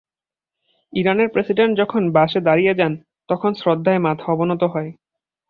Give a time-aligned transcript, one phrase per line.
[0.93, 2.93] ইরানের প্রেসিডেন্ট যখন বাসে দাঁড়িয়ে যান,
[3.29, 4.89] তখন শ্রদ্ধায় মাথা অবনত হয়।